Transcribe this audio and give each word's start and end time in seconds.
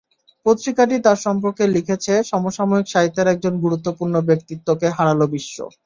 পত্রিকাটি 0.45 0.95
তাঁর 1.05 1.17
সম্পর্কে 1.25 1.63
লিখেছে, 1.75 2.13
সমসাময়িক 2.31 2.87
সাহিত্যের 2.89 3.31
একজন 3.33 3.53
গুরুত্বপূর্ণ 3.63 4.15
ব্যক্তিত্বকে 4.29 4.87
হারাল 4.97 5.19
বিশ্ব। 5.33 5.57